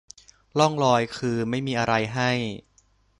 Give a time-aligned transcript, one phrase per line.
[0.59, 2.31] ลองหน่อย คือไม่มีอะไรให้